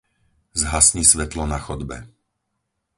Zhasni 0.61 1.03
svetlo 1.11 1.43
na 1.51 1.59
chodbe. 1.65 1.97